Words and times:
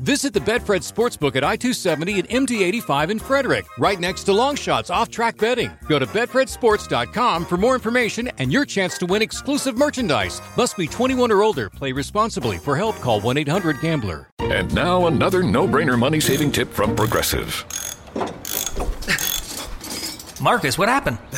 Visit 0.00 0.32
the 0.32 0.40
Betfred 0.40 0.80
Sportsbook 0.80 1.36
at 1.36 1.44
I 1.44 1.56
270 1.56 2.20
and 2.20 2.28
MD 2.30 2.62
85 2.62 3.10
in 3.10 3.18
Frederick, 3.18 3.66
right 3.78 4.00
next 4.00 4.24
to 4.24 4.30
Longshots 4.30 4.90
off 4.90 5.10
track 5.10 5.36
betting. 5.36 5.70
Go 5.88 5.98
to 5.98 6.06
BetfredSports.com 6.06 7.44
for 7.44 7.58
more 7.58 7.74
information 7.74 8.30
and 8.38 8.50
your 8.50 8.64
chance 8.64 8.96
to 8.96 9.04
win 9.04 9.20
exclusive 9.20 9.76
merchandise. 9.76 10.40
Must 10.56 10.74
be 10.78 10.86
21 10.86 11.30
or 11.30 11.42
older. 11.42 11.68
Play 11.68 11.92
responsibly. 11.92 12.56
For 12.56 12.78
help, 12.78 12.96
call 12.96 13.20
1 13.20 13.36
800 13.36 13.82
Gambler. 13.82 14.30
And 14.38 14.74
now 14.74 15.04
another 15.06 15.42
no 15.42 15.68
brainer 15.68 15.98
money 15.98 16.18
saving 16.18 16.52
tip 16.52 16.72
from 16.72 16.96
Progressive. 16.96 17.62
Marcus, 20.40 20.78
what 20.78 20.88
happened? 20.88 21.18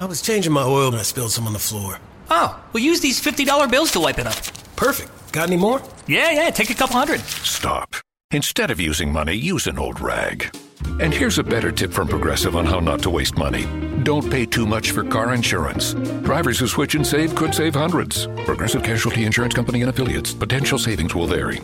I 0.00 0.06
was 0.06 0.22
changing 0.22 0.52
my 0.52 0.62
oil 0.62 0.88
and 0.88 0.96
I 0.96 1.02
spilled 1.02 1.32
some 1.32 1.46
on 1.46 1.52
the 1.52 1.58
floor. 1.58 1.98
Oh, 2.30 2.58
well, 2.72 2.82
use 2.82 3.00
these 3.00 3.20
$50 3.20 3.70
bills 3.70 3.90
to 3.92 4.00
wipe 4.00 4.18
it 4.18 4.26
up. 4.26 4.36
Perfect. 4.76 5.10
Got 5.38 5.50
any 5.50 5.56
more? 5.56 5.80
Yeah, 6.08 6.32
yeah, 6.32 6.50
take 6.50 6.70
a 6.70 6.74
couple 6.74 6.96
hundred. 6.96 7.20
Stop. 7.20 7.94
Instead 8.32 8.72
of 8.72 8.80
using 8.80 9.12
money, 9.12 9.34
use 9.34 9.68
an 9.68 9.78
old 9.78 10.00
rag. 10.00 10.52
And 10.98 11.14
here's 11.14 11.38
a 11.38 11.44
better 11.44 11.70
tip 11.70 11.92
from 11.92 12.08
Progressive 12.08 12.56
on 12.56 12.66
how 12.66 12.80
not 12.80 13.02
to 13.02 13.10
waste 13.10 13.38
money. 13.38 13.64
Don't 14.02 14.28
pay 14.28 14.46
too 14.46 14.66
much 14.66 14.90
for 14.90 15.04
car 15.04 15.32
insurance. 15.32 15.94
Drivers 16.24 16.58
who 16.58 16.66
switch 16.66 16.96
and 16.96 17.06
save 17.06 17.36
could 17.36 17.54
save 17.54 17.76
hundreds. 17.76 18.26
Progressive 18.46 18.82
Casualty 18.82 19.26
Insurance 19.26 19.54
Company 19.54 19.80
and 19.82 19.90
affiliates. 19.90 20.34
Potential 20.34 20.76
savings 20.76 21.14
will 21.14 21.28
vary. 21.28 21.60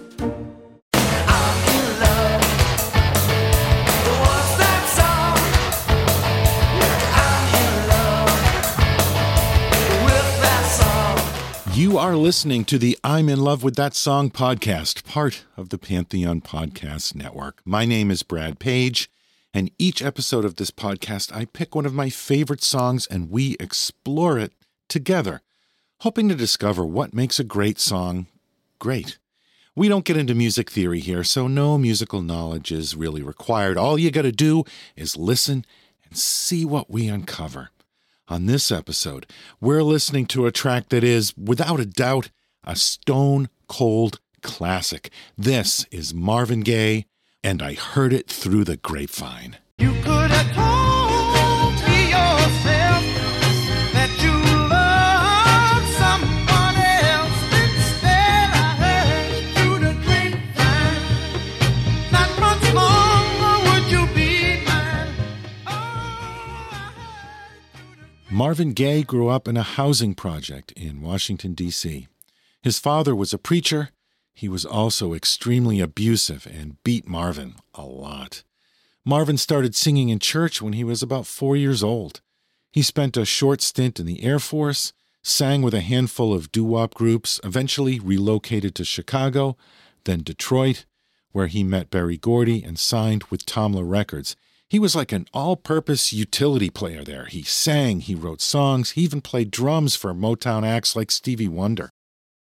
You 11.75 11.99
are 11.99 12.15
listening 12.15 12.65
to 12.67 12.79
the 12.79 12.97
I'm 13.03 13.29
in 13.29 13.41
Love 13.41 13.65
with 13.65 13.75
That 13.75 13.97
Song 13.97 14.31
podcast, 14.31 15.03
part 15.03 15.45
of 15.57 15.71
the 15.71 15.77
Pantheon 15.77 16.41
Podcast 16.41 17.17
Network. 17.17 17.61
My 17.65 17.85
name 17.85 18.13
is 18.13 18.23
Brad 18.23 18.61
Page, 18.61 19.11
and 19.53 19.73
each 19.77 20.01
episode 20.01 20.45
of 20.45 20.55
this 20.55 20.71
podcast, 20.71 21.35
I 21.35 21.47
pick 21.47 21.75
one 21.75 21.85
of 21.85 21.93
my 21.93 22.11
favorite 22.11 22.63
songs 22.63 23.09
and 23.09 23.29
we 23.29 23.57
explore 23.59 24.39
it 24.39 24.53
together, 24.89 25.43
hoping 26.03 26.29
to 26.29 26.37
discover 26.37 26.87
what 26.87 27.13
makes 27.13 27.41
a 27.41 27.45
great 27.45 27.81
song 27.81 28.29
great. 28.79 29.19
We 29.75 29.89
don't 29.89 30.05
get 30.05 30.17
into 30.17 30.37
music 30.37 30.71
theory 30.71 31.01
here, 31.01 31.25
so 31.25 31.49
no 31.49 31.77
musical 31.77 32.23
knowledge 32.23 32.71
is 32.71 32.95
really 32.95 33.21
required. 33.21 33.77
All 33.77 33.99
you 33.99 34.13
got 34.13 34.23
to 34.23 34.31
do 34.31 34.63
is 34.95 35.17
listen 35.17 35.65
and 36.05 36.17
see 36.17 36.65
what 36.65 36.89
we 36.89 37.09
uncover. 37.09 37.71
On 38.27 38.47
this 38.47 38.73
episode, 38.73 39.27
we're 39.61 39.83
listening 39.83 40.25
to 40.27 40.47
a 40.47 40.51
track 40.51 40.89
that 40.89 41.05
is, 41.05 41.37
without 41.37 41.79
a 41.79 41.85
doubt, 41.85 42.31
a 42.65 42.75
stone 42.75 43.51
cold 43.69 44.19
classic. 44.43 45.11
This 45.37 45.85
is 45.91 46.15
Marvin 46.15 46.61
Gaye, 46.61 47.05
and 47.43 47.61
I 47.61 47.75
heard 47.75 48.15
it 48.15 48.27
through 48.27 48.65
the 48.65 48.79
grapevine. 48.79 49.59
Marvin 68.55 68.73
Gaye 68.73 69.03
grew 69.03 69.27
up 69.27 69.49
in 69.49 69.57
a 69.57 69.65
housing 69.65 70.15
project 70.15 70.71
in 70.77 71.03
Washington, 71.03 71.55
D.C. 71.55 72.07
His 72.63 72.79
father 72.79 73.13
was 73.13 73.33
a 73.33 73.37
preacher. 73.37 73.91
He 74.33 74.49
was 74.49 74.65
also 74.65 75.13
extremely 75.13 75.81
abusive 75.81 76.47
and 76.47 76.81
beat 76.85 77.09
Marvin 77.09 77.57
a 77.75 77.83
lot. 77.83 78.45
Marvin 79.05 79.39
started 79.39 79.75
singing 79.75 80.09
in 80.09 80.21
church 80.21 80.63
when 80.63 80.73
he 80.73 80.85
was 80.85 81.03
about 81.03 81.27
four 81.27 81.57
years 81.57 81.83
old. 81.83 82.21
He 82.71 82.83
spent 82.83 83.17
a 83.17 83.25
short 83.25 83.61
stint 83.61 83.99
in 83.99 84.07
the 84.07 84.23
Air 84.23 84.39
Force, 84.39 84.93
sang 85.21 85.61
with 85.61 85.75
a 85.75 85.81
handful 85.81 86.33
of 86.33 86.53
doo 86.53 86.63
wop 86.63 86.95
groups, 86.95 87.41
eventually 87.43 87.99
relocated 87.99 88.77
to 88.77 88.85
Chicago, 88.85 89.57
then 90.05 90.23
Detroit, 90.23 90.85
where 91.33 91.49
he 91.49 91.65
met 91.65 91.91
Berry 91.91 92.19
Gordy 92.19 92.63
and 92.63 92.79
signed 92.79 93.25
with 93.31 93.47
Tamla 93.47 93.83
Records. 93.85 94.37
He 94.75 94.81
was 94.81 94.97
like 94.97 95.13
an 95.13 95.29
all 95.33 95.55
purpose 95.55 96.13
utility 96.13 96.69
player 96.69 97.05
there. 97.05 97.27
He 97.27 97.45
sang, 97.45 98.01
he 98.01 98.17
wrote 98.17 98.41
songs, 98.41 98.91
he 98.91 99.03
even 99.03 99.21
played 99.21 99.53
drums 99.53 99.95
for 99.95 100.13
Motown 100.13 100.67
acts 100.67 100.97
like 100.97 101.13
Stevie 101.13 101.47
Wonder. 101.47 101.91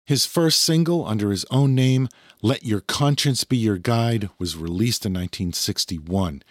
His 0.04 0.26
first 0.26 0.58
single 0.58 1.06
under 1.06 1.30
his 1.30 1.44
own 1.52 1.76
name, 1.76 2.08
Let 2.42 2.64
Your 2.64 2.80
Conscience 2.80 3.44
Be 3.44 3.56
Your 3.56 3.78
Guide, 3.78 4.30
was 4.36 4.56
released 4.56 5.06
in 5.06 5.12
1961. 5.12 6.42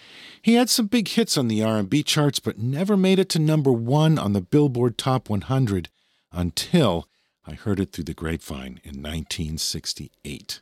He 0.41 0.53
had 0.53 0.69
some 0.69 0.87
big 0.87 1.09
hits 1.09 1.37
on 1.37 1.49
the 1.49 1.61
R&B 1.61 2.01
charts 2.03 2.39
but 2.39 2.57
never 2.57 2.95
made 2.95 3.19
it 3.19 3.27
to 3.31 3.39
number 3.39 3.73
1 3.73 4.17
on 4.17 4.31
the 4.31 4.39
Billboard 4.39 4.97
Top 4.97 5.29
100 5.29 5.89
until 6.31 7.09
I 7.45 7.55
heard 7.55 7.81
it 7.81 7.91
through 7.91 8.05
the 8.05 8.13
grapevine 8.13 8.79
in 8.85 9.03
1968. 9.03 10.61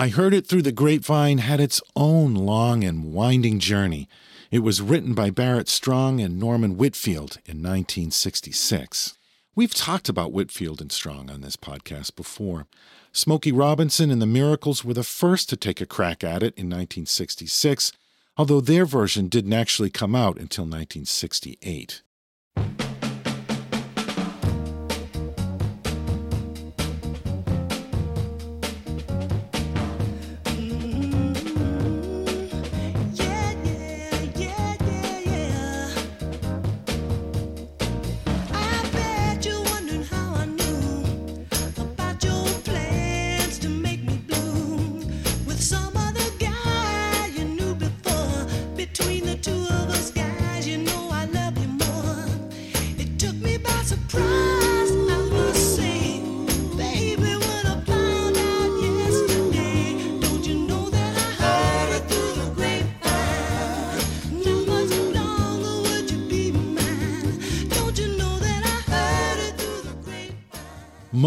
I 0.00 0.10
Heard 0.10 0.32
It 0.32 0.46
Through 0.46 0.62
the 0.62 0.70
Grapevine 0.70 1.38
had 1.38 1.58
its 1.58 1.82
own 1.96 2.32
long 2.32 2.84
and 2.84 3.12
winding 3.12 3.58
journey. 3.58 4.08
It 4.52 4.60
was 4.60 4.80
written 4.80 5.12
by 5.12 5.30
Barrett 5.30 5.68
Strong 5.68 6.20
and 6.20 6.38
Norman 6.38 6.76
Whitfield 6.76 7.38
in 7.46 7.64
1966. 7.64 9.18
We've 9.56 9.74
talked 9.74 10.08
about 10.08 10.32
Whitfield 10.32 10.80
and 10.80 10.92
Strong 10.92 11.30
on 11.30 11.40
this 11.40 11.56
podcast 11.56 12.14
before. 12.14 12.68
Smokey 13.10 13.50
Robinson 13.50 14.12
and 14.12 14.22
the 14.22 14.26
Miracles 14.26 14.84
were 14.84 14.94
the 14.94 15.02
first 15.02 15.48
to 15.48 15.56
take 15.56 15.80
a 15.80 15.86
crack 15.86 16.22
at 16.22 16.44
it 16.44 16.54
in 16.54 16.70
1966, 16.70 17.90
although 18.36 18.60
their 18.60 18.86
version 18.86 19.26
didn't 19.26 19.52
actually 19.52 19.90
come 19.90 20.14
out 20.14 20.38
until 20.38 20.62
1968. 20.62 22.02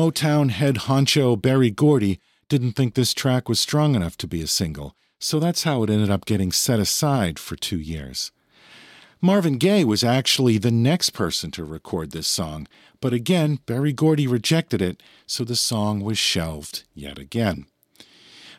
Motown 0.02 0.50
head 0.50 0.78
honcho 0.88 1.40
Berry 1.40 1.70
Gordy 1.70 2.20
didn't 2.50 2.72
think 2.72 2.96
this 2.96 3.14
track 3.14 3.48
was 3.48 3.60
strong 3.60 3.94
enough 3.94 4.18
to 4.18 4.26
be 4.26 4.42
a 4.42 4.48
single, 4.48 4.96
so 5.20 5.40
that's 5.40 5.62
how 5.62 5.84
it 5.84 5.92
ended 5.92 6.10
up 6.10 6.26
getting 6.26 6.52
set 6.52 6.80
aside 6.80 7.38
for 7.38 7.56
two 7.56 7.78
years. 7.78 8.32
Marvin 9.22 9.60
Gaye 9.60 9.84
was 9.84 10.04
actually 10.04 10.58
the 10.58 10.72
next 10.72 11.12
person 11.12 11.52
to 11.52 11.64
record 11.64 12.10
this 12.10 12.28
song, 12.28 12.68
but 13.00 13.14
again, 13.14 13.60
Berry 13.68 13.94
Gordy 13.94 14.26
rejected 14.26 14.82
it, 14.82 15.04
so 15.28 15.44
the 15.44 15.56
song 15.56 16.00
was 16.00 16.18
shelved 16.18 16.84
yet 16.96 17.20
again. 17.20 17.68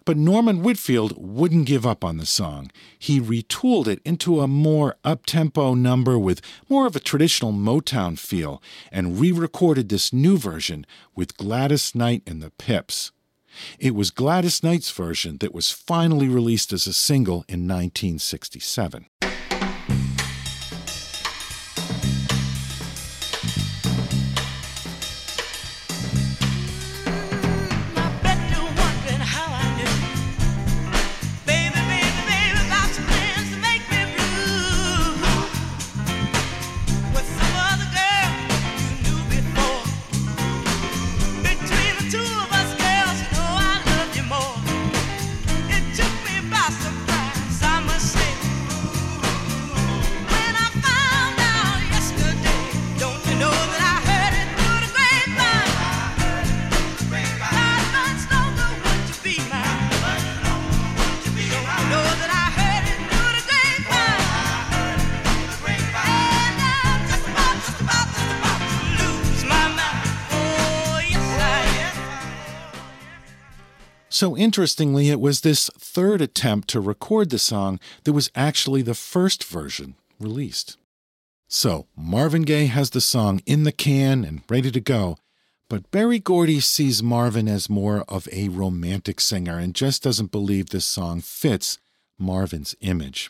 But 0.04 0.16
Norman 0.16 0.62
Whitfield 0.62 1.14
wouldn't 1.16 1.66
give 1.66 1.86
up 1.86 2.04
on 2.04 2.16
the 2.16 2.26
song. 2.26 2.70
He 2.98 3.20
retooled 3.20 3.86
it 3.86 4.00
into 4.04 4.40
a 4.40 4.48
more 4.48 4.96
up-tempo 5.04 5.74
number 5.74 6.18
with 6.18 6.40
more 6.68 6.86
of 6.86 6.96
a 6.96 7.00
traditional 7.00 7.52
Motown 7.52 8.18
feel 8.18 8.62
and 8.90 9.20
re-recorded 9.20 9.88
this 9.88 10.12
new 10.12 10.36
version 10.36 10.86
with 11.14 11.36
Gladys 11.36 11.94
Knight 11.94 12.22
and 12.26 12.42
the 12.42 12.50
Pips. 12.50 13.12
It 13.78 13.94
was 13.94 14.10
Gladys 14.10 14.62
Knight's 14.62 14.90
version 14.90 15.38
that 15.38 15.54
was 15.54 15.70
finally 15.70 16.28
released 16.28 16.72
as 16.72 16.86
a 16.86 16.92
single 16.92 17.44
in 17.48 17.68
1967. 17.68 19.06
So 74.22 74.36
interestingly, 74.36 75.10
it 75.10 75.18
was 75.18 75.40
this 75.40 75.68
third 75.76 76.22
attempt 76.22 76.68
to 76.68 76.80
record 76.80 77.30
the 77.30 77.40
song 77.40 77.80
that 78.04 78.12
was 78.12 78.30
actually 78.36 78.80
the 78.80 78.94
first 78.94 79.42
version 79.42 79.96
released. 80.20 80.76
So 81.48 81.88
Marvin 81.96 82.42
Gaye 82.42 82.66
has 82.66 82.90
the 82.90 83.00
song 83.00 83.42
in 83.46 83.64
the 83.64 83.72
can 83.72 84.24
and 84.24 84.42
ready 84.48 84.70
to 84.70 84.80
go, 84.80 85.16
but 85.68 85.90
Berry 85.90 86.20
Gordy 86.20 86.60
sees 86.60 87.02
Marvin 87.02 87.48
as 87.48 87.68
more 87.68 88.04
of 88.08 88.28
a 88.30 88.48
romantic 88.48 89.20
singer 89.20 89.58
and 89.58 89.74
just 89.74 90.04
doesn't 90.04 90.30
believe 90.30 90.70
this 90.70 90.86
song 90.86 91.20
fits 91.20 91.80
Marvin's 92.16 92.76
image. 92.80 93.28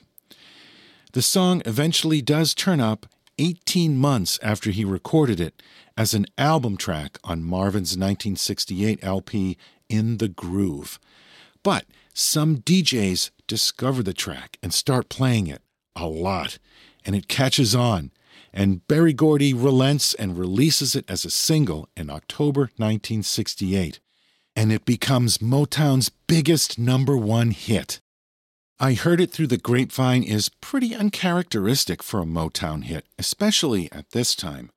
The 1.15 1.23
song 1.23 1.63
eventually 1.65 2.21
does 2.21 2.53
turn 2.53 2.81
up 2.81 3.07
18 3.39 3.97
months 3.97 4.39
after 4.43 4.71
he 4.71 4.85
recorded 4.85 5.41
it 5.41 5.63
as 5.97 6.13
an 6.13 6.27
album 6.37 6.77
track 6.77 7.19
on 7.25 7.43
Marvin's 7.43 7.97
1968 7.97 8.99
LP 9.03 9.57
In 9.93 10.17
the 10.17 10.29
Groove. 10.29 10.99
But 11.63 11.85
some 12.15 12.59
DJs 12.59 13.31
discover 13.47 14.03
the 14.03 14.15
track 14.15 14.59
and 14.63 14.73
start 14.73 15.09
playing 15.09 15.47
it 15.47 15.63
a 15.95 16.07
lot, 16.07 16.59
and 17.05 17.15
it 17.15 17.29
catches 17.29 17.75
on. 17.75 18.11
And 18.55 18.87
Berry 18.89 19.13
Gordy 19.13 19.53
relents 19.53 20.15
and 20.15 20.39
releases 20.39 20.97
it 20.97 21.05
as 21.09 21.25
a 21.25 21.31
single 21.31 21.89
in 21.97 22.11
October 22.11 22.63
1968. 22.77 24.01
And 24.57 24.73
it 24.73 24.85
becomes 24.85 25.39
Motown's 25.39 26.09
biggest 26.09 26.79
number 26.79 27.17
one 27.17 27.51
hit. 27.51 28.01
I 28.81 28.95
Heard 28.95 29.21
It 29.21 29.31
Through 29.31 29.47
the 29.47 29.59
Grapevine 29.59 30.23
is 30.23 30.49
pretty 30.49 30.95
uncharacteristic 30.95 32.03
for 32.03 32.21
a 32.21 32.27
Motown 32.27 32.85
hit, 32.85 33.07
especially 33.19 33.91
at 33.93 34.11
this 34.11 34.35
time. 34.35 34.71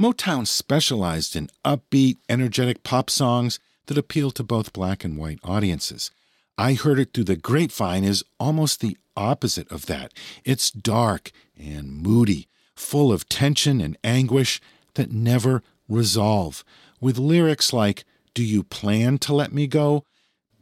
Motown 0.00 0.46
specialized 0.46 1.36
in 1.36 1.48
upbeat, 1.64 2.16
energetic 2.28 2.82
pop 2.82 3.08
songs 3.08 3.60
that 3.86 3.98
appeal 3.98 4.30
to 4.32 4.42
both 4.42 4.72
black 4.72 5.04
and 5.04 5.16
white 5.18 5.40
audiences. 5.42 6.10
I 6.56 6.74
Heard 6.74 6.98
It 6.98 7.12
Through 7.12 7.24
the 7.24 7.36
Grapevine 7.36 8.04
is 8.04 8.24
almost 8.38 8.80
the 8.80 8.96
opposite 9.16 9.70
of 9.70 9.86
that. 9.86 10.12
It's 10.44 10.70
dark 10.70 11.30
and 11.58 11.92
moody, 11.92 12.48
full 12.76 13.12
of 13.12 13.28
tension 13.28 13.80
and 13.80 13.96
anguish 14.04 14.60
that 14.94 15.12
never 15.12 15.62
resolve, 15.88 16.64
with 17.00 17.18
lyrics 17.18 17.72
like, 17.72 18.04
Do 18.34 18.44
you 18.44 18.62
plan 18.62 19.18
to 19.18 19.34
let 19.34 19.52
me 19.52 19.66
go? 19.66 20.04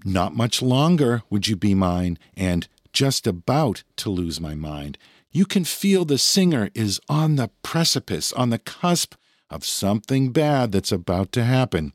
Not 0.05 0.35
much 0.35 0.63
longer 0.63 1.23
would 1.31 1.47
you 1.47 1.57
be 1.57 1.75
mine, 1.75 2.19
and 2.37 2.67
just 2.93 3.27
about 3.27 3.85
to 3.97 4.11
lose 4.11 4.41
my 4.41 4.55
mind. 4.55 4.99
You 5.31 5.47
can 5.47 5.65
feel 5.65 6.05
the 6.05 6.19
singer 6.19 6.71
is 6.75 7.01
on 7.09 7.37
the 7.37 7.51
precipice, 7.63 8.33
on 8.33 8.51
the 8.51 8.59
cusp 8.59 9.15
of 9.53 9.65
something 9.65 10.33
bad 10.33 10.73
that's 10.73 10.93
about 10.93 11.33
to 11.33 11.45
happen. 11.45 11.93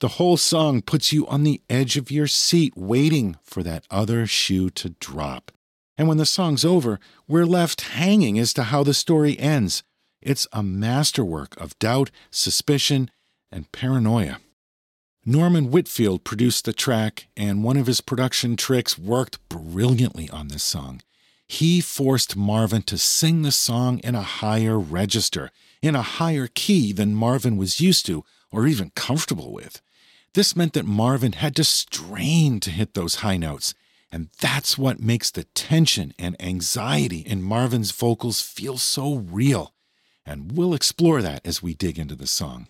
The 0.00 0.08
whole 0.08 0.36
song 0.36 0.82
puts 0.82 1.12
you 1.12 1.26
on 1.26 1.42
the 1.42 1.60
edge 1.68 1.96
of 1.96 2.10
your 2.10 2.26
seat, 2.26 2.72
waiting 2.76 3.36
for 3.42 3.62
that 3.62 3.84
other 3.90 4.26
shoe 4.26 4.70
to 4.70 4.90
drop. 5.00 5.50
And 5.98 6.08
when 6.08 6.18
the 6.18 6.26
song's 6.26 6.64
over, 6.64 6.98
we're 7.28 7.44
left 7.44 7.82
hanging 7.82 8.38
as 8.38 8.52
to 8.54 8.64
how 8.64 8.82
the 8.82 8.94
story 8.94 9.38
ends. 9.38 9.82
It's 10.22 10.46
a 10.52 10.62
masterwork 10.62 11.60
of 11.60 11.78
doubt, 11.78 12.10
suspicion, 12.30 13.10
and 13.52 13.70
paranoia. 13.72 14.38
Norman 15.26 15.70
Whitfield 15.70 16.24
produced 16.24 16.64
the 16.64 16.72
track, 16.72 17.28
and 17.36 17.62
one 17.62 17.76
of 17.76 17.86
his 17.86 18.00
production 18.00 18.56
tricks 18.56 18.98
worked 18.98 19.46
brilliantly 19.50 20.30
on 20.30 20.48
this 20.48 20.62
song. 20.62 21.02
He 21.46 21.80
forced 21.80 22.36
Marvin 22.36 22.82
to 22.82 22.96
sing 22.96 23.42
the 23.42 23.52
song 23.52 23.98
in 23.98 24.14
a 24.14 24.22
higher 24.22 24.78
register, 24.78 25.50
in 25.82 25.94
a 25.94 26.02
higher 26.02 26.46
key 26.46 26.92
than 26.92 27.14
Marvin 27.14 27.56
was 27.56 27.80
used 27.80 28.06
to 28.06 28.24
or 28.52 28.66
even 28.66 28.90
comfortable 28.90 29.52
with. 29.52 29.80
This 30.34 30.54
meant 30.54 30.74
that 30.74 30.86
Marvin 30.86 31.32
had 31.32 31.56
to 31.56 31.64
strain 31.64 32.60
to 32.60 32.70
hit 32.70 32.94
those 32.94 33.16
high 33.16 33.36
notes, 33.36 33.74
and 34.12 34.28
that's 34.40 34.78
what 34.78 35.00
makes 35.00 35.30
the 35.30 35.44
tension 35.44 36.14
and 36.18 36.40
anxiety 36.40 37.20
in 37.20 37.42
Marvin's 37.42 37.90
vocals 37.90 38.40
feel 38.40 38.78
so 38.78 39.16
real. 39.16 39.74
And 40.24 40.52
we'll 40.52 40.74
explore 40.74 41.22
that 41.22 41.44
as 41.44 41.62
we 41.62 41.74
dig 41.74 41.98
into 41.98 42.14
the 42.14 42.26
song. 42.26 42.68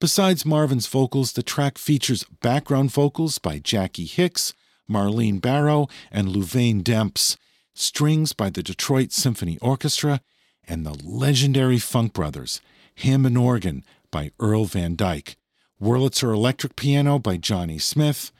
Besides 0.00 0.46
Marvin's 0.46 0.86
vocals, 0.86 1.32
the 1.32 1.42
track 1.42 1.78
features 1.78 2.24
background 2.24 2.90
vocals 2.90 3.38
by 3.38 3.58
Jackie 3.58 4.06
Hicks, 4.06 4.54
Marlene 4.90 5.40
Barrow, 5.40 5.88
and 6.10 6.28
Louvain 6.28 6.82
Demps, 6.82 7.36
strings 7.74 8.32
by 8.32 8.50
the 8.50 8.62
Detroit 8.62 9.12
Symphony 9.12 9.58
Orchestra, 9.60 10.20
and 10.68 10.84
the 10.84 10.98
legendary 11.04 11.78
Funk 11.78 12.12
Brothers, 12.12 12.60
Hammond 12.96 13.38
organ 13.38 13.84
by 14.10 14.30
Earl 14.38 14.64
Van 14.64 14.96
Dyke, 14.96 15.36
Wurlitzer 15.80 16.32
electric 16.32 16.76
piano 16.76 17.18
by 17.18 17.36
Johnny 17.36 17.78
Smith, 17.78 18.32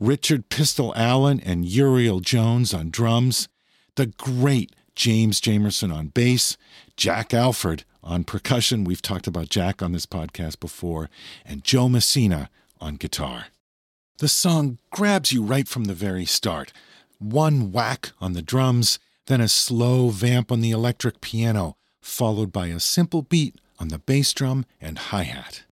Richard 0.00 0.48
Pistol 0.48 0.92
Allen 0.96 1.40
and 1.40 1.64
Uriel 1.64 2.20
Jones 2.20 2.74
on 2.74 2.90
drums, 2.90 3.48
the 3.94 4.06
great 4.06 4.74
James 4.94 5.40
Jamerson 5.40 5.94
on 5.94 6.08
bass, 6.08 6.56
Jack 6.96 7.32
Ashford 7.32 7.84
on 8.02 8.24
percussion. 8.24 8.84
We've 8.84 9.02
talked 9.02 9.26
about 9.26 9.48
Jack 9.48 9.82
on 9.82 9.92
this 9.92 10.06
podcast 10.06 10.60
before, 10.60 11.08
and 11.44 11.64
Joe 11.64 11.88
Messina 11.88 12.50
on 12.80 12.96
guitar. 12.96 13.46
The 14.18 14.28
song 14.28 14.78
grabs 14.90 15.32
you 15.32 15.42
right 15.42 15.66
from 15.66 15.84
the 15.84 15.94
very 15.94 16.24
start. 16.24 16.72
One 17.18 17.72
whack 17.72 18.12
on 18.20 18.32
the 18.32 18.42
drums, 18.42 18.98
then 19.26 19.40
a 19.40 19.48
slow 19.48 20.08
vamp 20.08 20.50
on 20.50 20.60
the 20.60 20.70
electric 20.70 21.20
piano, 21.20 21.74
followed 22.00 22.52
by 22.52 22.66
a 22.68 22.80
simple 22.80 23.22
beat 23.22 23.60
on 23.78 23.88
the 23.88 23.98
bass 23.98 24.32
drum 24.32 24.64
and 24.80 24.98
hi 24.98 25.22
hat. 25.22 25.64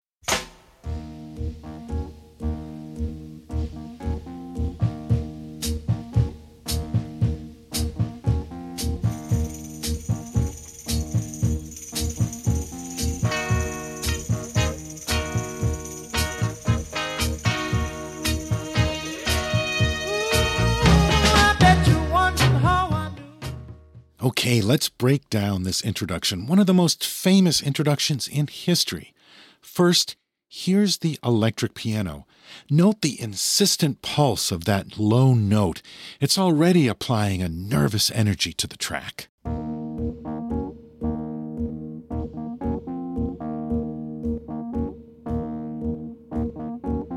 Okay, 24.41 24.59
let's 24.59 24.89
break 24.89 25.29
down 25.29 25.61
this 25.61 25.83
introduction, 25.83 26.47
one 26.47 26.57
of 26.57 26.65
the 26.65 26.73
most 26.73 27.05
famous 27.05 27.61
introductions 27.61 28.27
in 28.27 28.47
history. 28.47 29.13
First, 29.61 30.15
here's 30.49 30.97
the 30.97 31.19
electric 31.23 31.75
piano. 31.75 32.25
Note 32.67 33.03
the 33.03 33.21
insistent 33.21 34.01
pulse 34.01 34.51
of 34.51 34.65
that 34.65 34.97
low 34.97 35.35
note. 35.35 35.83
It's 36.19 36.39
already 36.39 36.87
applying 36.87 37.43
a 37.43 37.49
nervous 37.49 38.09
energy 38.15 38.51
to 38.53 38.65
the 38.65 38.77
track. 38.77 39.27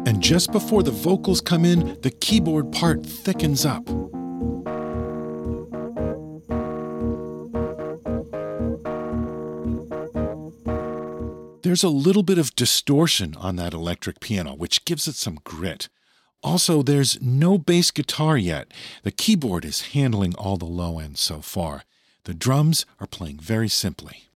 And 0.07 0.21
just 0.21 0.53
before 0.53 0.83
the 0.83 0.91
vocals 0.91 1.41
come 1.41 1.65
in, 1.65 1.99
the 2.03 2.11
keyboard 2.11 2.71
part 2.71 3.07
thickens 3.07 3.65
up. 3.65 3.89
There's 11.75 11.83
a 11.83 11.89
little 11.89 12.23
bit 12.23 12.39
of 12.39 12.55
distortion 12.55 13.35
on 13.35 13.57
that 13.57 13.75
electric 13.75 14.21
piano, 14.21 14.55
which 14.55 14.85
gives 14.85 15.09
it 15.09 15.17
some 15.17 15.41
grit. 15.43 15.89
Also, 16.41 16.83
there's 16.83 17.21
no 17.21 17.59
bass 17.59 17.91
guitar 17.91 18.39
yet. 18.39 18.71
The 19.03 19.11
keyboard 19.11 19.65
is 19.65 19.87
handling 19.87 20.37
all 20.37 20.57
the 20.57 20.67
low 20.67 21.01
end 21.01 21.19
so 21.19 21.41
far. 21.41 21.83
The 22.27 22.33
drums 22.33 22.87
are 23.01 23.09
playing 23.09 23.41
very 23.41 23.69
simply. 23.69 24.29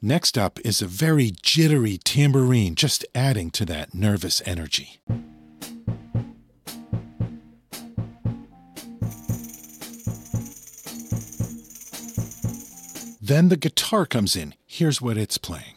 Next 0.00 0.38
up 0.38 0.60
is 0.64 0.80
a 0.80 0.86
very 0.86 1.32
jittery 1.42 1.98
tambourine, 2.04 2.76
just 2.76 3.04
adding 3.12 3.50
to 3.50 3.64
that 3.64 3.92
nervous 3.92 4.40
energy. 4.46 5.00
Then 13.26 13.48
the 13.48 13.56
guitar 13.56 14.04
comes 14.04 14.36
in. 14.36 14.54
Here's 14.66 15.00
what 15.00 15.16
it's 15.16 15.38
playing. 15.38 15.76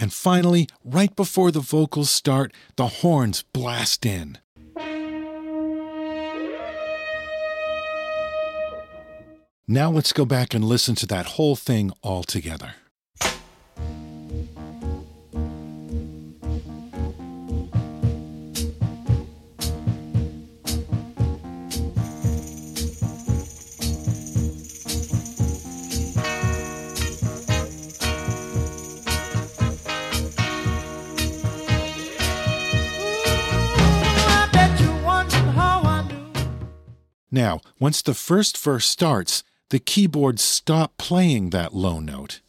And 0.00 0.12
finally, 0.12 0.66
right 0.84 1.14
before 1.14 1.52
the 1.52 1.60
vocals 1.60 2.10
start, 2.10 2.52
the 2.74 2.88
horns 2.88 3.44
blast 3.52 4.04
in. 4.04 4.38
Now 9.68 9.92
let's 9.92 10.12
go 10.12 10.24
back 10.24 10.52
and 10.52 10.64
listen 10.64 10.96
to 10.96 11.06
that 11.06 11.26
whole 11.26 11.54
thing 11.54 11.92
all 12.02 12.24
together. 12.24 12.74
Once 37.86 38.02
the 38.02 38.14
first 38.14 38.58
verse 38.58 38.84
starts, 38.84 39.44
the 39.70 39.78
keyboards 39.78 40.42
stop 40.42 40.98
playing 40.98 41.50
that 41.50 41.72
low 41.72 42.00
note. 42.00 42.40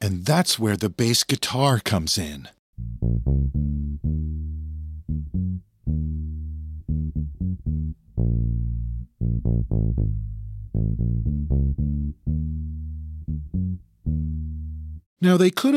And 0.00 0.24
that's 0.24 0.58
where 0.58 0.78
the 0.78 0.88
bass 0.88 1.22
guitar 1.22 1.80
comes 1.80 2.16
in. 2.16 2.48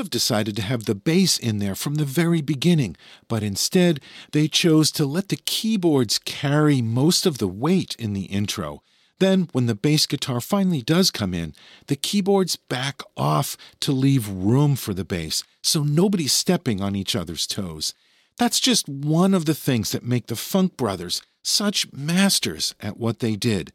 Have 0.09 0.21
decided 0.21 0.55
to 0.55 0.63
have 0.63 0.85
the 0.85 0.95
bass 0.95 1.37
in 1.37 1.59
there 1.59 1.75
from 1.75 1.95
the 1.95 2.05
very 2.05 2.41
beginning, 2.41 2.95
but 3.27 3.43
instead 3.43 3.99
they 4.31 4.47
chose 4.47 4.89
to 4.91 5.05
let 5.05 5.29
the 5.29 5.35
keyboards 5.45 6.17
carry 6.17 6.81
most 6.81 7.27
of 7.27 7.37
the 7.37 7.47
weight 7.47 7.95
in 7.99 8.13
the 8.13 8.23
intro. 8.23 8.81
Then, 9.19 9.49
when 9.51 9.67
the 9.67 9.75
bass 9.75 10.07
guitar 10.07 10.41
finally 10.41 10.81
does 10.81 11.11
come 11.11 11.33
in, 11.35 11.53
the 11.87 11.95
keyboards 11.95 12.55
back 12.55 13.01
off 13.15 13.55
to 13.81 13.91
leave 13.91 14.27
room 14.27 14.75
for 14.75 14.95
the 14.95 15.05
bass, 15.05 15.43
so 15.61 15.83
nobody's 15.83 16.33
stepping 16.33 16.81
on 16.81 16.95
each 16.95 17.15
other's 17.15 17.45
toes. 17.45 17.93
That's 18.37 18.59
just 18.59 18.89
one 18.89 19.35
of 19.35 19.45
the 19.45 19.53
things 19.53 19.91
that 19.91 20.03
make 20.03 20.27
the 20.27 20.35
Funk 20.35 20.75
Brothers 20.75 21.21
such 21.43 21.91
masters 21.93 22.73
at 22.79 22.97
what 22.97 23.19
they 23.19 23.35
did, 23.35 23.71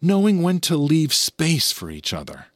knowing 0.00 0.42
when 0.42 0.60
to 0.60 0.76
leave 0.76 1.12
space 1.12 1.72
for 1.72 1.90
each 1.90 2.12
other. 2.12 2.46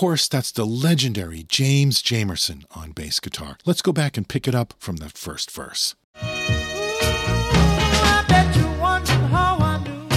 Course, 0.00 0.28
that's 0.28 0.50
the 0.50 0.64
legendary 0.64 1.42
James 1.42 2.02
Jamerson 2.02 2.64
on 2.74 2.92
bass 2.92 3.20
guitar. 3.20 3.58
Let's 3.66 3.82
go 3.82 3.92
back 3.92 4.16
and 4.16 4.26
pick 4.26 4.48
it 4.48 4.54
up 4.54 4.72
from 4.78 4.96
that 4.96 5.12
first 5.12 5.50
verse. 5.50 5.94
I 6.14 8.24
bet 8.26 8.56
you 8.56 8.64
wondering 8.80 9.20
how 9.28 9.58
I 9.58 9.76
knew. 9.84 10.08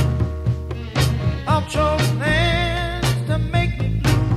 Out 1.47 1.75
your 1.75 1.97
plans 2.15 3.27
to 3.27 3.37
make 3.37 3.77
me 3.77 3.99
blue 3.99 4.29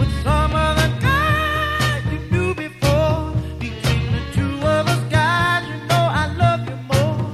with 0.00 0.10
some 0.24 0.52
other 0.52 0.88
guy 1.00 2.02
you 2.10 2.18
knew 2.32 2.52
before. 2.52 3.32
Between 3.60 4.10
the 4.10 4.22
two 4.34 4.56
of 4.66 4.88
us, 4.88 5.12
guys, 5.12 5.64
you 5.68 5.76
know 5.86 6.08
I 6.10 6.26
love 6.36 6.68
you 6.68 6.74
more. 6.90 7.24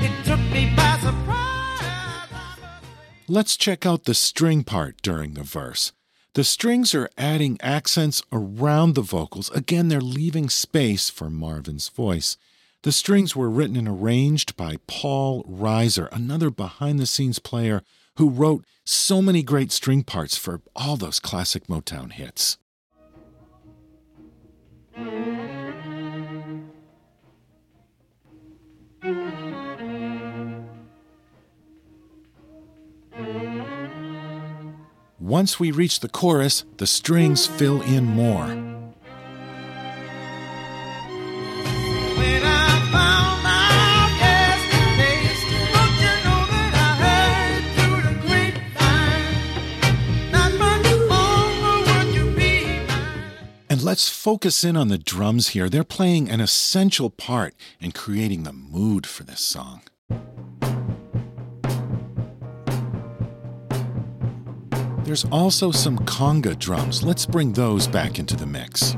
It 0.00 0.12
took 0.24 0.38
me 0.52 0.72
by 0.76 0.96
surprise. 1.00 1.82
I 1.82 2.24
must 2.30 2.60
say. 2.60 2.78
Let's 3.26 3.56
check 3.56 3.84
out 3.84 4.04
the 4.04 4.14
string 4.14 4.62
part 4.62 5.02
during 5.02 5.34
the 5.34 5.42
verse. 5.42 5.90
The 6.34 6.44
strings 6.44 6.94
are 6.94 7.10
adding 7.18 7.58
accents 7.60 8.22
around 8.30 8.94
the 8.94 9.02
vocals. 9.02 9.50
Again, 9.50 9.88
they're 9.88 10.00
leaving 10.00 10.48
space 10.48 11.10
for 11.10 11.28
Marvin's 11.28 11.88
voice. 11.88 12.36
The 12.82 12.92
strings 12.92 13.34
were 13.34 13.50
written 13.50 13.76
and 13.76 13.88
arranged 13.88 14.56
by 14.56 14.76
Paul 14.86 15.44
Riser, 15.44 16.06
another 16.12 16.50
behind 16.50 17.00
the 17.00 17.06
scenes 17.06 17.40
player 17.40 17.82
who 18.16 18.30
wrote 18.30 18.64
so 18.84 19.20
many 19.20 19.42
great 19.42 19.72
string 19.72 20.04
parts 20.04 20.36
for 20.36 20.60
all 20.76 20.96
those 20.96 21.18
classic 21.18 21.66
Motown 21.66 22.12
hits. 22.12 22.58
Once 35.30 35.60
we 35.60 35.70
reach 35.70 36.00
the 36.00 36.08
chorus, 36.08 36.64
the 36.78 36.86
strings 36.88 37.46
fill 37.46 37.80
in 37.82 38.04
more. 38.04 38.46
When 38.46 38.96
I 42.42 42.90
found 42.90 43.46
out 43.46 44.10
yesterday, 44.18 45.22
don't 45.72 45.94
you 46.02 46.14
know 46.26 46.42
that 46.50 46.74
I 46.74 46.90
heard 47.06 47.62
through 47.76 48.00
the 48.10 48.16
grapevine? 48.26 49.38
Not 50.32 50.50
much 50.58 50.86
longer 51.08 51.78
would 51.92 52.10
you 52.12 52.26
be 52.34 52.82
mine. 52.88 53.30
And 53.68 53.82
let's 53.82 54.08
focus 54.08 54.64
in 54.64 54.76
on 54.76 54.88
the 54.88 54.98
drums 54.98 55.50
here. 55.50 55.68
They're 55.68 55.84
playing 55.84 56.28
an 56.28 56.40
essential 56.40 57.08
part 57.08 57.54
in 57.78 57.92
creating 57.92 58.42
the 58.42 58.52
mood 58.52 59.06
for 59.06 59.22
this 59.22 59.46
song. 59.46 59.82
There's 65.10 65.24
also 65.32 65.72
some 65.72 65.98
conga 65.98 66.56
drums. 66.56 67.02
Let's 67.02 67.26
bring 67.26 67.52
those 67.52 67.88
back 67.88 68.20
into 68.20 68.36
the 68.36 68.46
mix. 68.46 68.92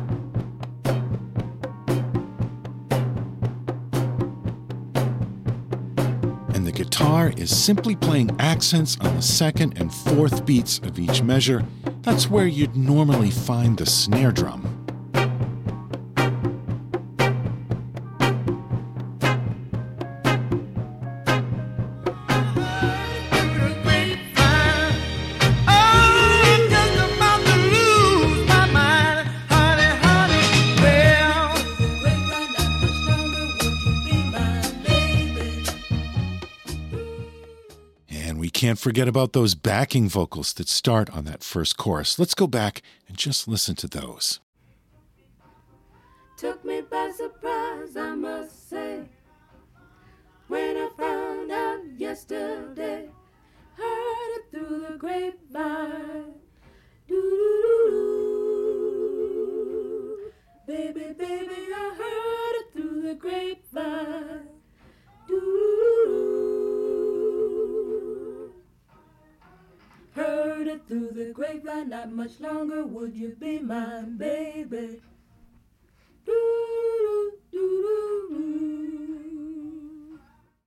And 6.55 6.67
the 6.67 6.71
guitar 6.71 7.33
is 7.39 7.57
simply 7.57 7.97
playing 7.97 8.37
accents 8.39 8.99
on 9.01 9.17
the 9.17 9.23
second 9.23 9.79
and 9.79 9.91
fourth 9.91 10.45
beats 10.45 10.81
of 10.81 10.99
each 10.99 11.23
measure. 11.23 11.65
That's 12.03 12.29
where 12.29 12.47
you'd 12.47 12.77
normally 12.77 13.31
find 13.31 13.79
the 13.79 13.87
snare 13.87 14.33
drum. 14.33 14.82
Forget 38.83 39.07
about 39.07 39.33
those 39.33 39.55
backing 39.55 40.09
vocals 40.09 40.53
that 40.55 40.69
start 40.69 41.09
on 41.11 41.25
that 41.25 41.45
first 41.45 41.77
chorus. 41.77 42.19
Let's 42.19 42.35
go 42.35 42.49
back 42.49 42.83
and 43.07 43.17
just 43.17 43.47
listen 43.47 43.77
to 43.77 43.87
those. 43.87 44.41
Took 46.37 46.65
me 46.65 46.81
by 46.81 47.13
surprise, 47.17 47.97
I 47.97 48.17
must 48.17 48.69
say. 48.69 49.05
When 50.49 50.77
I 50.77 50.89
found 50.99 51.53
out 51.53 51.81
yesterday, 51.97 53.09
heard 53.77 54.37
it 54.37 54.45
through 54.51 54.87
the 54.89 54.97
grapevine. 54.99 56.35
Baby, 60.67 61.15
baby, 61.17 61.73
I 61.73 61.95
heard 61.97 62.02
the 71.83 71.97
not 71.97 72.13
much 72.13 72.41
longer 72.41 72.85
would 72.85 73.15
you 73.15 73.31
be 73.39 73.59
mine, 73.59 74.17
baby. 74.17 75.01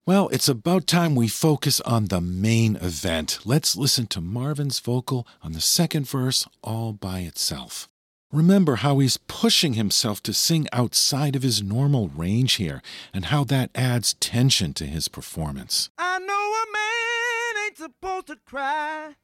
Well, 0.08 0.28
it's 0.30 0.48
about 0.48 0.86
time 0.86 1.16
we 1.16 1.28
focus 1.28 1.82
on 1.82 2.06
the 2.06 2.22
main 2.22 2.76
event. 2.76 3.40
Let's 3.44 3.76
listen 3.76 4.06
to 4.08 4.22
Marvin's 4.22 4.80
vocal 4.80 5.26
on 5.42 5.54
the 5.54 5.62
second 5.62 6.08
verse 6.08 6.48
all 6.62 6.94
by 6.94 7.20
itself. 7.22 7.90
Remember 8.32 8.78
how 8.78 9.00
he's 9.00 9.18
pushing 9.18 9.74
himself 9.74 10.22
to 10.24 10.34
sing 10.34 10.68
outside 10.74 11.36
of 11.36 11.44
his 11.44 11.64
normal 11.64 12.10
range 12.10 12.56
here, 12.56 12.82
and 13.14 13.26
how 13.26 13.46
that 13.46 13.72
adds 13.74 14.14
tension 14.16 14.74
to 14.74 14.86
his 14.86 15.08
performance. 15.08 15.90
I 15.98 16.20
know 16.20 16.34
a 16.34 16.66
man 16.74 17.66
ain't 17.66 17.78
supposed 17.78 18.28
to 18.28 18.36
cry, 18.46 19.16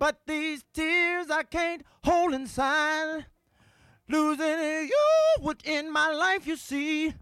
but 0.00 0.22
these 0.26 0.64
tears 0.72 1.30
I 1.30 1.42
can't 1.42 1.82
hold 2.02 2.32
inside. 2.32 3.26
Losing 4.08 4.88
you 4.88 5.06
would 5.40 5.60
end 5.64 5.92
my 5.92 6.10
life, 6.10 6.46
you 6.46 6.56
see. 6.56 7.14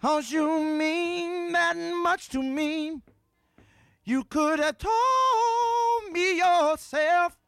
Cause 0.00 0.30
you 0.30 0.46
mean 0.62 1.52
that 1.52 1.76
much 1.76 2.28
to 2.28 2.42
me. 2.42 3.00
You 4.04 4.24
could 4.24 4.60
have 4.60 4.78
told 4.78 6.12
me 6.12 6.36
yourself 6.38 7.38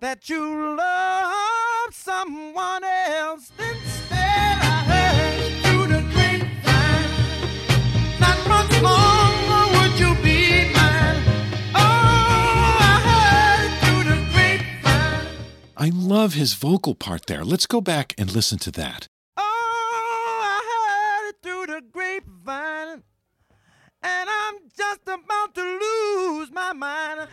that 0.00 0.28
you 0.28 0.76
love 0.76 1.94
someone 1.94 2.82
else. 2.82 3.52
I 15.80 15.88
love 15.88 16.34
his 16.34 16.52
vocal 16.52 16.94
part 16.94 17.24
there. 17.24 17.42
Let's 17.42 17.64
go 17.64 17.80
back 17.80 18.12
and 18.18 18.30
listen 18.30 18.58
to 18.58 18.70
that. 18.72 19.06
Oh, 19.38 21.32
through 21.42 21.68
the 21.68 21.80
grapevine. 21.90 23.02
And 24.02 24.28
I'm 24.28 24.56
just 24.76 25.00
about 25.06 25.54
to 25.54 25.62
lose 25.62 26.52
my 26.52 26.74
mind. 26.74 27.28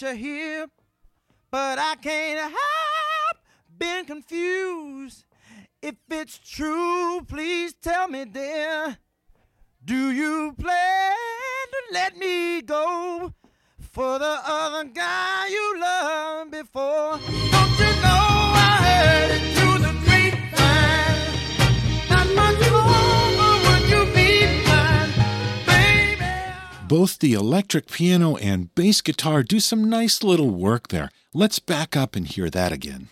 What 0.00 0.10
you 0.10 0.16
hear. 0.16 0.66
But 1.50 1.78
I 1.78 1.94
can't 1.96 2.38
help 2.38 3.38
being 3.78 4.04
confused. 4.04 5.24
If 5.80 5.96
it's 6.10 6.38
true, 6.38 7.22
please 7.26 7.74
tell 7.80 8.08
me, 8.08 8.24
dear. 8.24 8.98
Do 9.84 10.10
you 10.10 10.54
plan 10.58 11.16
to 11.70 11.94
let 11.94 12.16
me 12.16 12.62
go 12.62 13.32
for 13.80 14.18
the 14.18 14.38
other 14.44 14.84
guy 14.84 15.48
you 15.48 15.80
loved 15.80 16.50
before? 16.50 17.18
Don't 17.52 17.78
you 17.78 17.92
know 18.02 18.52
I 18.54 18.76
heard 18.84 19.30
it 19.30 19.56
through 19.56 19.77
Both 26.88 27.18
the 27.18 27.34
electric 27.34 27.88
piano 27.88 28.36
and 28.36 28.74
bass 28.74 29.02
guitar 29.02 29.42
do 29.42 29.60
some 29.60 29.90
nice 29.90 30.22
little 30.22 30.48
work 30.48 30.88
there. 30.88 31.10
Let's 31.34 31.58
back 31.58 31.94
up 31.94 32.16
and 32.16 32.26
hear 32.26 32.48
that 32.48 32.72
again. 32.72 33.10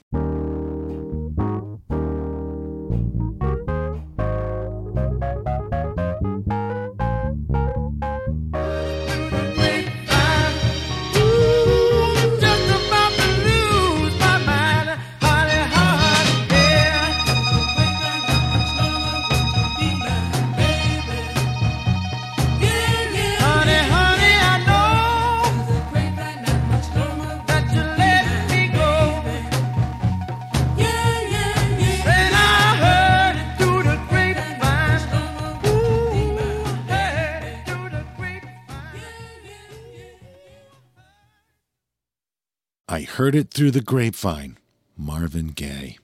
Heard 43.27 43.35
It 43.35 43.51
Through 43.51 43.73
the 43.73 43.81
Grapevine, 43.81 44.57
Marvin 44.97 45.49
Gaye. 45.49 45.99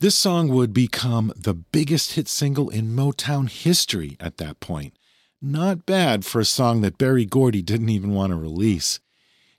This 0.00 0.14
song 0.14 0.48
would 0.50 0.74
become 0.74 1.32
the 1.34 1.54
biggest 1.54 2.16
hit 2.16 2.28
single 2.28 2.68
in 2.68 2.94
Motown 2.94 3.48
history 3.48 4.14
at 4.20 4.36
that 4.36 4.60
point. 4.60 4.92
Not 5.40 5.86
bad 5.86 6.26
for 6.26 6.38
a 6.38 6.44
song 6.44 6.82
that 6.82 6.98
Berry 6.98 7.24
Gordy 7.24 7.62
didn't 7.62 7.88
even 7.88 8.12
want 8.12 8.32
to 8.32 8.36
release. 8.36 9.00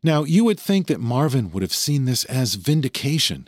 Now, 0.03 0.25
you 0.25 0.43
would 0.43 0.59
think 0.59 0.85
that 0.85 0.99
Marvin 0.99 1.51
would 1.51 1.63
have 1.63 1.73
seen 1.73 2.05
this 2.05 2.23
as 2.25 2.53
vindication, 2.53 3.47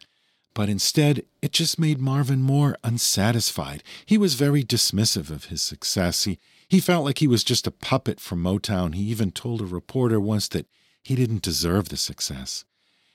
but 0.55 0.67
instead, 0.67 1.23
it 1.43 1.51
just 1.51 1.77
made 1.77 1.99
Marvin 1.99 2.41
more 2.41 2.75
unsatisfied. 2.83 3.83
He 4.03 4.17
was 4.17 4.33
very 4.33 4.63
dismissive 4.63 5.29
of 5.29 5.45
his 5.45 5.61
success. 5.61 6.23
He, 6.23 6.39
he 6.67 6.79
felt 6.79 7.05
like 7.05 7.19
he 7.19 7.27
was 7.27 7.43
just 7.43 7.67
a 7.67 7.71
puppet 7.71 8.19
from 8.19 8.41
Motown. 8.41 8.95
He 8.95 9.03
even 9.03 9.29
told 9.29 9.61
a 9.61 9.65
reporter 9.65 10.19
once 10.19 10.47
that 10.47 10.65
he 11.03 11.13
didn't 11.13 11.43
deserve 11.43 11.89
the 11.89 11.97
success. 11.97 12.65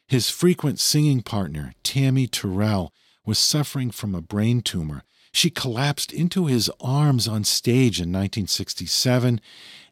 His 0.09 0.31
frequent 0.31 0.79
singing 0.79 1.23
partner, 1.23 1.75
Tammy 1.83 2.27
Terrell, 2.29 2.93
was 3.25 3.39
suffering 3.39 3.91
from 3.91 4.15
a 4.15 4.21
brain 4.21 4.61
tumor. 4.61 5.03
She 5.33 5.51
collapsed 5.51 6.13
into 6.13 6.47
his 6.47 6.71
arms 6.81 7.27
on 7.27 7.43
stage 7.43 7.99
in 7.99 8.13
1967, 8.13 9.41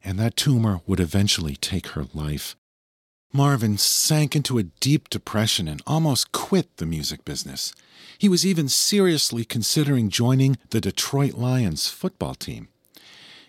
and 0.04 0.18
that 0.18 0.36
tumor 0.36 0.80
would 0.86 1.00
eventually 1.00 1.56
take 1.56 1.88
her 1.88 2.06
life. 2.14 2.54
Marvin 3.32 3.76
sank 3.76 4.36
into 4.36 4.58
a 4.58 4.62
deep 4.62 5.10
depression 5.10 5.66
and 5.66 5.82
almost 5.88 6.30
quit 6.30 6.76
the 6.76 6.86
music 6.86 7.24
business. 7.24 7.74
He 8.16 8.28
was 8.28 8.46
even 8.46 8.68
seriously 8.68 9.44
considering 9.44 10.08
joining 10.08 10.56
the 10.70 10.80
Detroit 10.80 11.34
Lions 11.34 11.88
football 11.88 12.36
team. 12.36 12.68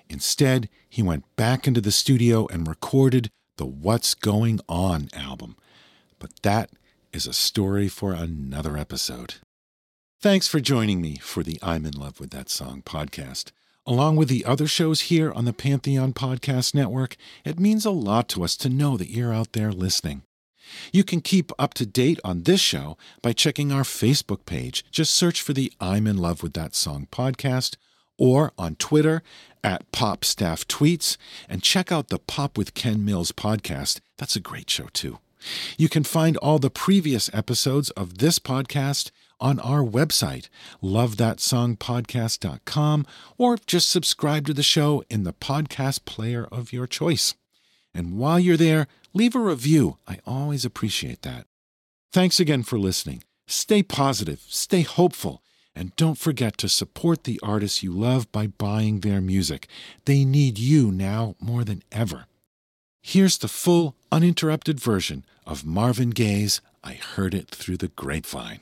Instead, 0.10 0.70
he 0.90 1.04
went 1.04 1.24
back 1.36 1.68
into 1.68 1.82
the 1.82 1.92
studio 1.92 2.48
and 2.48 2.68
recorded 2.68 3.30
the 3.58 3.66
What's 3.68 4.16
Going 4.16 4.60
On 4.68 5.08
album. 5.14 5.56
But 6.26 6.42
that 6.42 6.72
is 7.14 7.28
a 7.28 7.34
story 7.34 7.88
for 7.88 8.14
another 8.14 8.78
episode. 8.78 9.36
Thanks 10.20 10.48
for 10.48 10.60
joining 10.60 11.00
me 11.00 11.18
for 11.18 11.44
the 11.44 11.60
I'm 11.62 11.86
in 11.86 11.94
Love 11.94 12.20
with 12.20 12.32
That 12.32 12.50
Song 12.50 12.82
podcast. 12.84 13.52
Along 13.86 14.16
with 14.16 14.28
the 14.28 14.44
other 14.44 14.66
shows 14.66 15.02
here 15.02 15.32
on 15.32 15.46
the 15.46 15.54
Pantheon 15.54 16.14
Podcast 16.14 16.74
Network, 16.74 17.16
it 17.44 17.60
means 17.60 17.86
a 17.86 17.92
lot 17.92 18.28
to 18.30 18.44
us 18.44 18.58
to 18.58 18.70
know 18.70 18.98
that 18.98 19.12
you're 19.12 19.32
out 19.32 19.52
there 19.52 19.72
listening. 19.72 20.24
You 20.92 21.04
can 21.04 21.22
keep 21.22 21.52
up 21.60 21.76
to 21.76 21.86
date 21.86 22.20
on 22.24 22.42
this 22.42 22.60
show 22.60 22.98
by 23.22 23.32
checking 23.32 23.72
our 23.72 23.84
Facebook 23.84 24.48
page. 24.48 24.84
Just 24.90 25.14
search 25.14 25.44
for 25.44 25.54
the 25.54 25.72
I'm 25.80 26.08
in 26.08 26.18
Love 26.18 26.42
with 26.42 26.54
That 26.54 26.74
Song 26.74 27.08
podcast 27.12 27.76
or 28.18 28.52
on 28.58 28.78
Twitter 28.78 29.22
at 29.64 29.92
Pop 29.92 30.26
Staff 30.26 30.68
Tweets 30.68 31.18
and 31.48 31.62
check 31.62 31.92
out 31.92 32.08
the 32.08 32.18
Pop 32.18 32.58
with 32.58 32.74
Ken 32.74 33.06
Mills 33.06 33.32
podcast. 33.32 34.00
That's 34.18 34.36
a 34.36 34.40
great 34.40 34.72
show, 34.72 34.88
too. 34.92 35.20
You 35.78 35.90
can 35.90 36.04
find 36.04 36.38
all 36.38 36.60
the 36.60 36.70
previous 36.70 37.30
episodes 37.34 37.90
of 37.92 38.20
this 38.20 38.40
podcast 38.40 39.12
on 39.40 39.60
our 39.60 39.84
website, 39.84 40.50
lovethatsongpodcast.com, 40.82 43.06
or 43.38 43.58
just 43.66 43.90
subscribe 43.90 44.46
to 44.48 44.54
the 44.54 44.64
show 44.64 45.04
in 45.10 45.24
the 45.24 45.34
podcast 45.34 46.06
player 46.06 46.48
of 46.52 46.72
your 46.72 46.88
choice. 46.88 47.34
And 47.94 48.18
while 48.18 48.40
you're 48.40 48.56
there, 48.58 48.88
leave 49.14 49.36
a 49.36 49.40
review. 49.40 49.98
I 50.08 50.20
always 50.26 50.64
appreciate 50.66 51.22
that. 51.24 51.48
Thanks 52.12 52.40
again 52.40 52.64
for 52.64 52.80
listening. 52.80 53.24
Stay 53.48 53.84
positive, 53.84 54.42
stay 54.48 54.82
hopeful, 54.82 55.44
and 55.76 55.96
don't 55.96 56.18
forget 56.18 56.58
to 56.58 56.68
support 56.70 57.26
the 57.26 57.40
artists 57.44 57.84
you 57.84 57.92
love 57.92 58.32
by 58.32 58.48
buying 58.48 59.02
their 59.02 59.22
music. 59.22 59.68
They 60.06 60.26
need 60.26 60.58
you 60.58 60.92
now 60.92 61.36
more 61.40 61.64
than 61.64 61.84
ever. 61.92 62.26
Here's 63.08 63.38
the 63.38 63.48
full, 63.48 63.96
uninterrupted 64.12 64.80
version 64.80 65.26
of 65.46 65.64
Marvin 65.64 66.10
Gaye's 66.10 66.60
I 66.84 66.94
Heard 66.94 67.36
It 67.36 67.50
Through 67.50 67.78
the 67.78 67.90
Grapevine. 67.90 68.62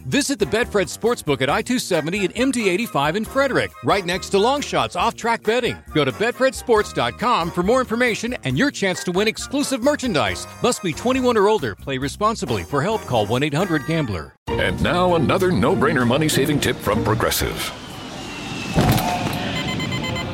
Visit 0.05 0.39
the 0.39 0.45
Betfred 0.45 0.87
Sportsbook 0.87 1.41
at 1.41 1.49
I 1.49 1.61
270 1.61 2.25
and 2.25 2.35
MD 2.35 2.67
85 2.67 3.15
in 3.17 3.25
Frederick, 3.25 3.71
right 3.83 4.05
next 4.05 4.29
to 4.29 4.37
Longshots 4.37 4.95
off 4.95 5.15
track 5.15 5.43
betting. 5.43 5.77
Go 5.93 6.03
to 6.03 6.11
BetfredSports.com 6.11 7.51
for 7.51 7.61
more 7.63 7.79
information 7.79 8.35
and 8.43 8.57
your 8.57 8.71
chance 8.71 9.03
to 9.03 9.11
win 9.11 9.27
exclusive 9.27 9.83
merchandise. 9.83 10.47
Must 10.63 10.81
be 10.81 10.91
21 10.91 11.37
or 11.37 11.47
older. 11.47 11.75
Play 11.75 11.97
responsibly. 11.99 12.63
For 12.63 12.81
help, 12.81 13.01
call 13.05 13.25
1 13.27 13.43
800 13.43 13.85
Gambler. 13.85 14.35
And 14.47 14.81
now 14.83 15.15
another 15.15 15.51
no-brainer 15.51 16.07
money-saving 16.07 16.59
tip 16.59 16.75
from 16.75 17.03
Progressive. 17.03 17.71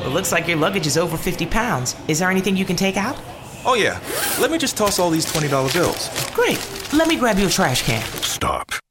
It 0.02 0.08
looks 0.08 0.32
like 0.32 0.48
your 0.48 0.56
luggage 0.56 0.86
is 0.86 0.96
over 0.96 1.18
50 1.18 1.44
pounds. 1.46 1.94
Is 2.08 2.20
there 2.20 2.30
anything 2.30 2.56
you 2.56 2.64
can 2.64 2.76
take 2.76 2.96
out? 2.96 3.16
Oh, 3.66 3.74
yeah. 3.74 4.00
Let 4.40 4.50
me 4.50 4.56
just 4.56 4.76
toss 4.78 4.98
all 4.98 5.10
these 5.10 5.26
$20 5.26 5.74
bills. 5.74 6.08
Great. 6.32 6.58
Let 6.94 7.06
me 7.06 7.16
grab 7.16 7.38
you 7.38 7.46
a 7.46 7.50
trash 7.50 7.82
can. 7.82 8.02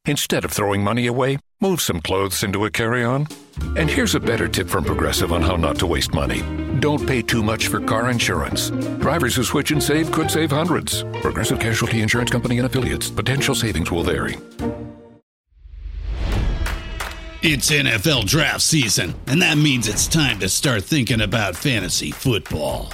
Instead 0.08 0.46
of 0.46 0.52
throwing 0.54 0.82
money 0.82 1.08
away, 1.08 1.38
move 1.60 1.82
some 1.82 2.00
clothes 2.00 2.41
into 2.41 2.63
a 2.63 2.72
carry-on. 2.72 3.28
And 3.76 3.89
here's 3.89 4.15
a 4.15 4.22
better 4.22 4.48
tip 4.48 4.70
from 4.70 4.86
Progressive 4.86 5.34
on 5.34 5.41
how 5.41 5.58
not 5.58 5.78
to 5.80 5.86
waste 5.86 6.13
money. 6.13 6.43
Don't 6.80 7.06
pay 7.06 7.22
too 7.22 7.43
much 7.43 7.67
for 7.67 7.82
car 7.82 8.10
insurance. 8.10 8.70
Drivers 9.00 9.36
who 9.36 9.43
switch 9.43 9.72
and 9.72 9.84
save 9.84 10.10
could 10.13 10.32
save 10.32 10.52
hundreds. 10.52 11.04
Progressive 11.22 11.60
Casualty 11.60 12.02
Insurance 12.02 12.32
Company 12.32 12.58
and 12.58 12.65
affiliates. 12.65 13.10
Potential 13.10 13.54
savings 13.54 13.91
will 13.91 14.04
vary. 14.04 14.38
It's 17.41 17.70
NFL 17.70 18.28
draft 18.28 18.62
season, 18.62 19.13
and 19.28 19.41
that 19.41 19.58
means 19.58 19.89
it's 19.89 20.08
time 20.08 20.39
to 20.39 20.48
start 20.48 20.86
thinking 20.86 21.20
about 21.20 21.58
fantasy 21.58 22.12
football. 22.12 22.93